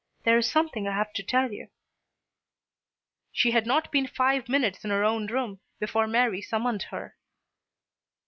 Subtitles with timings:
[0.23, 1.67] There is something I have to tell you."
[3.31, 7.15] She had not been five minutes in her own room before Mary summoned her.